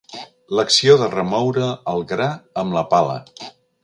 L'acció 0.59 0.95
de 1.01 1.09
remoure 1.11 1.67
el 1.93 2.01
gra 2.13 2.31
amb 2.63 2.77
la 2.79 2.83
pala. 2.95 3.21